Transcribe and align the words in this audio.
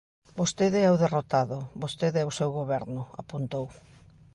Vostede 0.39 0.79
é 0.87 0.89
o 0.95 0.99
derrotado, 1.03 1.57
vostede 1.81 2.19
e 2.21 2.27
o 2.29 2.35
seu 2.39 2.49
Goberno, 2.59 3.01
apuntou. 3.21 3.65